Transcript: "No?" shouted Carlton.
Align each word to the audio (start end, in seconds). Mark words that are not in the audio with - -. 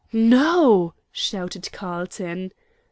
"No?" 0.11 0.95
shouted 1.11 1.71
Carlton. 1.71 2.53